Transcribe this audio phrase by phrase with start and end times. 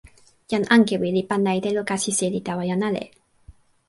[0.51, 3.03] jan Ankewi li pana e telo kasi seli tawa jan ale.